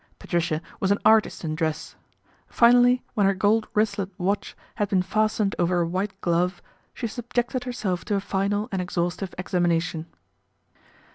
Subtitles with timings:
[0.17, 1.95] Patricia was an artist in dress.
[2.47, 6.59] Finally, when her gold wristlet watch had been fastened over a white glove
[6.95, 10.07] she subjected her self to a final and exhaustive examination.